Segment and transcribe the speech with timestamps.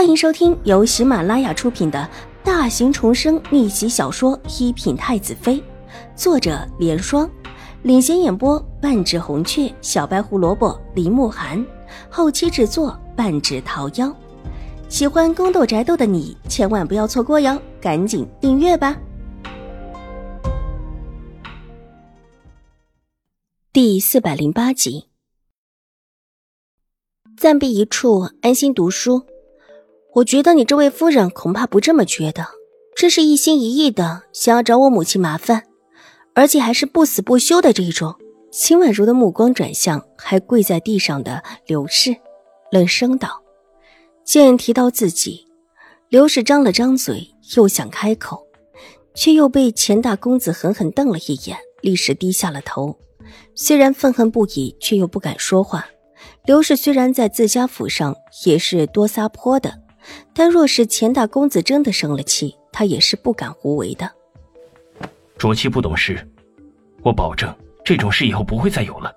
[0.00, 2.08] 欢迎收听由喜马拉雅出品的
[2.42, 5.56] 大型重生逆袭小说《一品太子妃》，
[6.16, 7.30] 作者：莲霜，
[7.82, 11.62] 领衔演播：半指红雀、小白胡萝卜、林慕寒，
[12.08, 14.10] 后期制作：半指桃夭。
[14.88, 18.98] 喜欢宫斗宅斗的你千万不要错过哟，赶紧订阅吧！
[23.70, 25.08] 第四百零八集，
[27.36, 29.26] 暂避一处，安心读书。
[30.14, 32.46] 我觉得你这位夫人恐怕不这么觉得，
[32.96, 35.64] 这是一心一意的想要找我母亲麻烦，
[36.34, 38.14] 而且还是不死不休的这一种。
[38.50, 42.16] 秦婉如的目光转向还跪在地上的刘氏，
[42.72, 43.40] 冷声道
[44.26, 45.46] ：“见提到自己。”
[46.10, 48.44] 刘氏张了张嘴，又想开口，
[49.14, 52.98] 却又被钱大公子狠狠瞪了一眼，立时低下了头。
[53.54, 55.86] 虽然愤恨不已，却又不敢说话。
[56.44, 59.72] 刘氏虽然在自家府上也是多撒泼的。
[60.32, 64.10] 但若是钱大公子真的生了气，他也是不敢胡为的。
[65.36, 66.26] 卓七不懂事，
[67.02, 69.14] 我保证这种事以后不会再有了，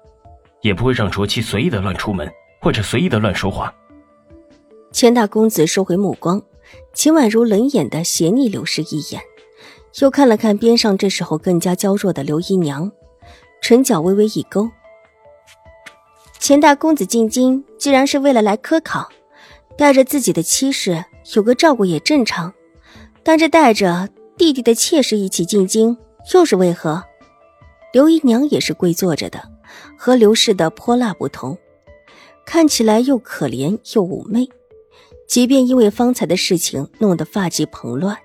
[0.62, 3.74] 也不会让卓七随意的乱出门或者随意的乱说话。
[4.92, 6.42] 钱大公子收回目光，
[6.94, 9.22] 秦婉如冷眼的斜睨刘氏一眼，
[10.00, 12.92] 又看了看边上这时候更加娇弱的刘姨娘，
[13.62, 14.70] 唇角微微一勾。
[16.40, 19.10] 钱大公子进京，既然是为了来科考。
[19.78, 21.04] 带着自己的妻室，
[21.36, 22.54] 有个照顾也正常，
[23.24, 25.98] 但这带着弟弟的妾室一起进京，
[26.34, 27.04] 又是为何？
[27.92, 29.44] 刘姨娘也是跪坐着的，
[29.98, 31.58] 和刘氏的泼辣不同，
[32.46, 34.48] 看起来又可怜又妩媚。
[35.28, 38.18] 即便因为方才的事情弄得发髻蓬乱，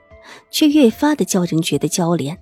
[0.51, 2.37] 却越发的叫人觉得娇怜。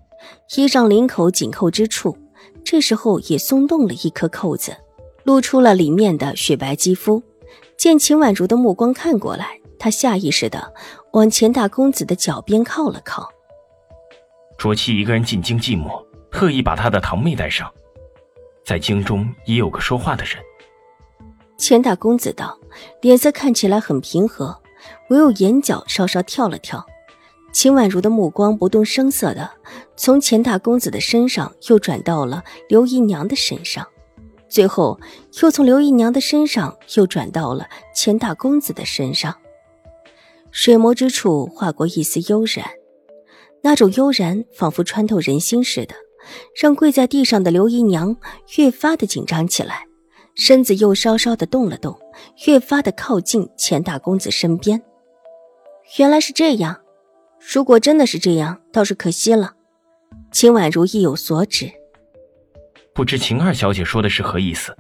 [0.57, 2.17] 衣裳领口紧扣之处，
[2.65, 4.77] 这时候也松动了一颗扣子，
[5.25, 7.23] 露出了里面的雪白肌肤。
[7.87, 10.75] 见秦婉如的目光看过来，他下意识的
[11.12, 13.31] 往钱大公子的脚边靠了靠。
[14.59, 17.72] 卓七一个人进京寂寞，特意把他的堂妹带上，
[18.65, 20.34] 在京中也有个说话的人。
[21.59, 22.59] 钱大公子道，
[23.03, 24.61] 脸色看起来很平和，
[25.11, 26.84] 唯有眼角稍稍跳了跳。
[27.53, 29.49] 秦婉如的目光不动声色的
[29.97, 33.87] 从钱大公子的身上又转到了刘姨娘的身上。
[34.49, 34.99] 最后，
[35.43, 39.37] 又从刘姨娘的身上又转到了钱大公子的身上，
[40.51, 42.65] 水眸之处划过一丝悠然，
[43.62, 45.95] 那种悠然仿佛穿透人心似的，
[46.61, 48.17] 让跪在地上的刘姨娘
[48.56, 49.85] 越发的紧张起来，
[50.35, 51.99] 身子又稍稍的动了动，
[52.47, 54.83] 越发的靠近钱大公子身边。
[55.99, 56.81] 原来是这样，
[57.53, 59.55] 如果真的是这样，倒是可惜了。
[60.31, 61.71] 秦婉如意有所指。
[62.97, 64.75] 不知秦二小姐说的是何意思？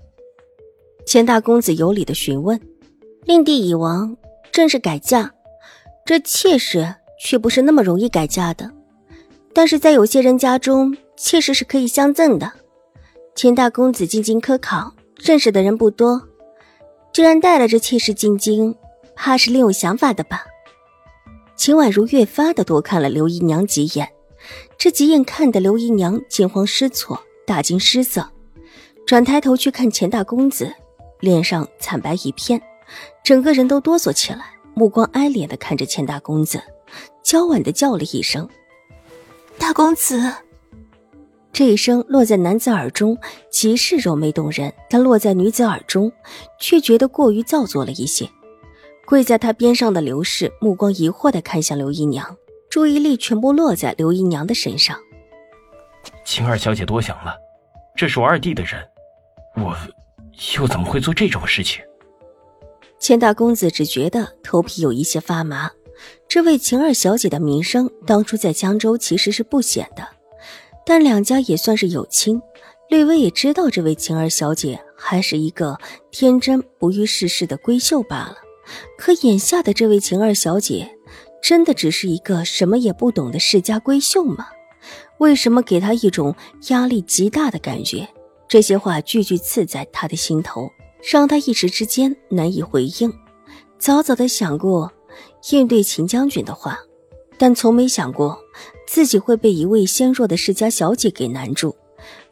[1.04, 2.58] 钱大公子有礼的询问。
[3.26, 4.16] 令弟已亡，
[4.50, 5.30] 正是改嫁，
[6.06, 8.70] 这妾室却不是那么容易改嫁的。
[9.52, 12.50] 但是在有些人家中，妾室是可以相赠的。
[13.34, 16.22] 钱大公子进京科考，认识的人不多，
[17.12, 18.74] 既然带了这妾室进京，
[19.14, 20.46] 怕是另有想法的吧？
[21.54, 24.08] 秦婉如越发的多看了刘姨娘几眼，
[24.78, 27.20] 这几眼看得刘姨娘惊慌失措。
[27.46, 28.28] 大惊失色，
[29.06, 30.74] 转抬头去看钱大公子，
[31.20, 32.60] 脸上惨白一片，
[33.24, 36.60] 整个人都哆嗦起来，目光哀怜的看着钱大公子，
[37.22, 38.48] 娇婉的叫了一声
[39.58, 40.20] ：“大公子。”
[41.52, 43.16] 这一声落在男子耳中，
[43.50, 46.12] 极是柔媚动人，但落在女子耳中，
[46.60, 48.28] 却觉得过于造作了一些。
[49.06, 52.36] 跪在他边上的刘氏目光疑惑的看向刘姨娘，
[52.68, 54.98] 注意力全部落在刘姨娘的身上。
[56.26, 57.36] 秦二小姐多想了，
[57.94, 58.84] 这是我二弟的人，
[59.54, 59.76] 我
[60.56, 61.80] 又怎么会做这种事情？
[62.98, 65.70] 钱大公子只觉得头皮有一些发麻。
[66.28, 70.04] 这位秦二小姐的名声当初在江州其实是不显的，
[70.84, 72.42] 但两家也算是有亲，
[72.90, 75.78] 略微也知道这位秦二小姐还是一个
[76.10, 78.36] 天真不遇世事的闺秀罢了。
[78.98, 80.90] 可眼下的这位秦二小姐，
[81.40, 84.48] 真的只是一个什么也不懂的世家闺秀吗？
[85.18, 86.34] 为什么给他一种
[86.68, 88.08] 压力极大的感觉？
[88.48, 90.70] 这些话句句刺在他的心头，
[91.02, 93.12] 让他一时之间难以回应。
[93.78, 94.92] 早早的想过
[95.50, 96.78] 应对秦将军的话，
[97.38, 98.38] 但从没想过
[98.86, 101.74] 自己会被一位纤弱的世家小姐给难住，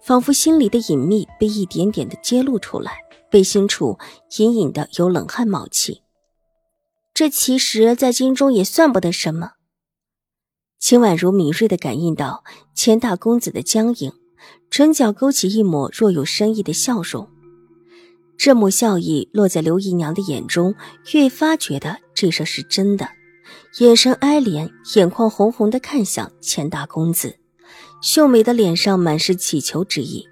[0.01, 2.99] 仿佛心里的隐秘被一点点的揭露出来，
[3.29, 3.99] 背心处
[4.39, 6.03] 隐隐的有冷汗冒起。
[7.13, 9.54] 这其实，在京中也算不得什么。
[10.87, 12.45] 秦婉如敏锐的感应到
[12.75, 14.13] 钱大公子的僵硬，
[14.69, 17.27] 唇角勾起一抹若有深意的笑容。
[18.37, 20.75] 这抹笑意落在刘姨娘的眼中，
[21.15, 23.09] 越发觉得这事是真的，
[23.81, 27.39] 眼神哀怜，眼眶红红的看向钱大公子，
[28.03, 30.29] 秀美的脸上满是乞求之意，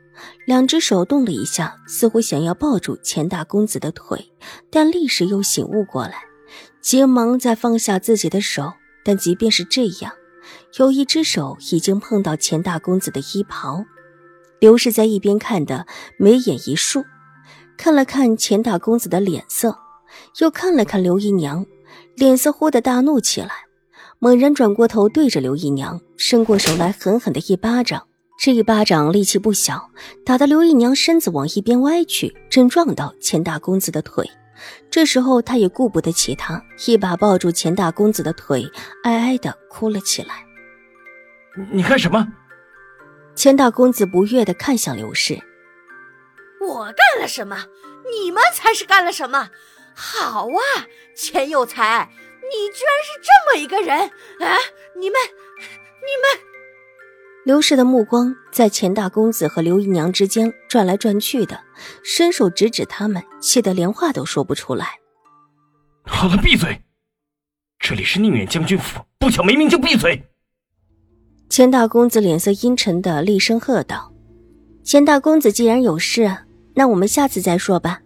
[0.46, 4.30] 两只手动了一下，似乎想要抱住钱大公子的腿，
[4.70, 6.16] 但立时又醒悟过来，
[6.82, 8.74] 急忙再放下自己的手。
[9.04, 10.12] 但即便是这样，
[10.78, 13.84] 有一只手已经碰到钱大公子的衣袍。
[14.60, 15.86] 刘氏在一边看的
[16.18, 17.04] 眉眼一竖，
[17.76, 19.76] 看了看钱大公子的脸色，
[20.40, 21.66] 又看了看刘姨娘，
[22.14, 23.50] 脸色忽的大怒起来，
[24.18, 28.06] 猛然转过头对着刘姨娘伸过手来，狠狠的一巴掌。
[28.40, 29.90] 这一巴掌力气不小，
[30.24, 34.28] 打得刘姨娘身子往一边歪去，正撞到钱大公子的腿。
[34.90, 38.70] 这时候，他也顾不得其他，一把抱住钱大公子的腿，
[39.04, 40.46] 哀哀的哭了起来。
[41.70, 42.28] 你干什么？
[43.34, 45.38] 钱大公子不悦的看向刘氏
[46.60, 47.66] ：“我干了什么？
[48.10, 49.48] 你们才是干了什么！
[49.94, 52.10] 好啊，钱有才，
[52.42, 54.58] 你居然是这么一个人啊！
[54.96, 56.41] 你们，你们……”
[57.44, 61.58] 刘氏的目光在钱大公子和刘姨娘之间转来转去的，
[62.04, 64.86] 伸手指指他们，气得连话都说不出来。
[66.04, 66.80] 好了，闭嘴！
[67.80, 70.22] 这里是宁远将军府，不想没名就闭嘴！
[71.48, 74.12] 钱大公子脸色阴沉的厉声喝道
[74.84, 76.36] ：“钱大公子既然有事，
[76.74, 78.00] 那我们下次再说吧。”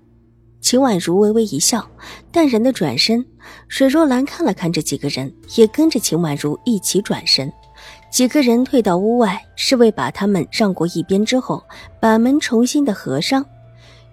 [0.62, 1.91] 秦婉如微微一笑，
[2.32, 3.25] 淡然的转身。
[3.69, 7.53] 水若兰看了看这几个人，也跟着秦婉如一起转身。
[8.11, 11.62] 几个人退到屋外，侍卫把他们让过一边之后，
[12.00, 13.44] 把门重新的合上。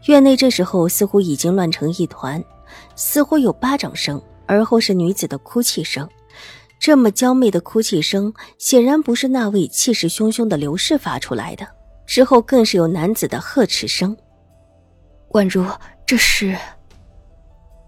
[0.06, 2.44] 院内这时候似乎已经乱成一团，
[2.96, 6.08] 似乎有巴掌声，而后是女子的哭泣声。
[6.80, 11.66] 这么娇媚的哭泣声，显然不是那位气势汹汹的刘氏发出来的。
[12.06, 14.16] 之后更是有男子的呵斥声
[15.31, 15.66] ：“婉如，
[16.06, 16.54] 这是……”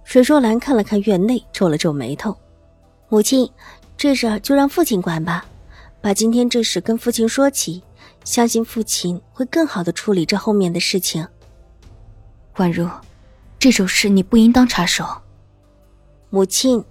[0.05, 2.33] 水若兰看了看院内，皱了皱眉头
[3.09, 3.51] ：“母亲，
[3.97, 5.45] 这事就让父亲管吧。”
[6.05, 7.81] 把今天这事跟父亲说起，
[8.23, 11.27] 相信父亲会更好的处理这后面的事情。
[12.57, 12.87] 宛如，
[13.57, 15.03] 这种事你不应当插手。
[16.29, 16.85] 母亲，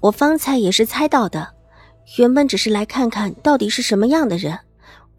[0.00, 1.54] 我方才也是猜到的，
[2.18, 4.58] 原本只是来看看到底是什么样的人，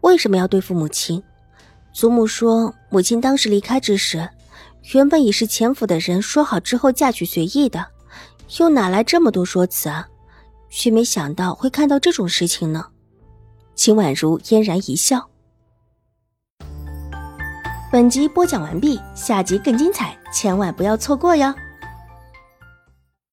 [0.02, 1.20] 为什么要对付母亲。
[1.92, 4.30] 祖母说，母亲当时离开之时，
[4.92, 7.84] 原本已是前府的人说好之后嫁娶随意的，
[8.60, 10.06] 又哪来这么多说辞啊？
[10.70, 12.86] 却没想到会看到这种事情呢。
[13.82, 15.28] 秦婉如嫣然一笑。
[17.90, 21.52] 本集播讲完毕，下集更精彩，千万不要错过哟。